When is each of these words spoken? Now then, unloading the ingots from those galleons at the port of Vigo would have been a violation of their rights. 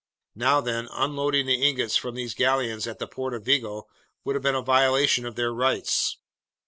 Now 0.33 0.61
then, 0.61 0.87
unloading 0.91 1.45
the 1.45 1.61
ingots 1.61 1.95
from 1.95 2.15
those 2.15 2.33
galleons 2.33 2.87
at 2.87 2.97
the 2.97 3.05
port 3.05 3.35
of 3.35 3.43
Vigo 3.45 3.87
would 4.23 4.35
have 4.35 4.41
been 4.41 4.55
a 4.55 4.61
violation 4.63 5.27
of 5.27 5.35
their 5.35 5.53
rights. 5.53 6.17